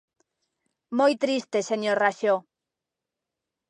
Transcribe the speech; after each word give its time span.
¡Moi 0.99 1.13
triste, 1.23 1.57
señor 1.69 1.97
Raxó! 2.03 2.35